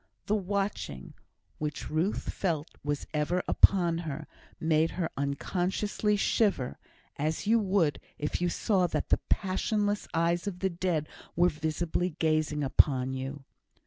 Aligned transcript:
The 0.25 0.33
watching, 0.33 1.13
which 1.59 1.91
Ruth 1.91 2.33
felt 2.33 2.69
was 2.83 3.05
ever 3.13 3.43
upon 3.47 3.99
her, 3.99 4.25
made 4.59 4.89
her 4.97 5.11
unconsciously 5.15 6.15
shiver, 6.15 6.79
as 7.17 7.45
you 7.45 7.59
would 7.59 7.99
if 8.17 8.41
you 8.41 8.49
saw 8.49 8.87
that 8.87 9.09
the 9.09 9.19
passionless 9.29 10.07
eyes 10.11 10.47
of 10.47 10.57
the 10.57 10.71
dead 10.71 11.07
were 11.35 11.49
visibly 11.49 12.15
gazing 12.17 12.63
upon 12.63 13.13
you. 13.13 13.43